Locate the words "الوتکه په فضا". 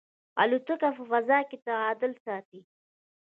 0.43-1.39